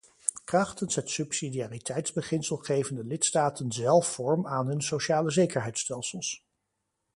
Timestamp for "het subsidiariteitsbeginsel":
0.95-2.57